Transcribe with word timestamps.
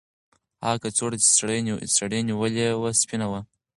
هغه 0.65 0.77
کڅوړه 0.83 1.17
چې 1.21 1.25
سړي 1.99 2.19
نیولې 2.27 2.65
وه 2.81 2.89
سپینه 3.01 3.27
وه. 3.31 3.39